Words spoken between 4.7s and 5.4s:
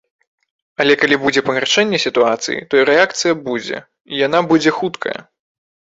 хуткая.